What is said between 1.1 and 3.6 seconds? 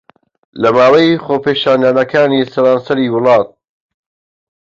خۆپیشاندانەکانی سەرانسەری وڵات